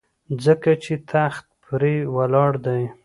[0.45, 2.83] ځکه چې تخت پرې ولاړ دی.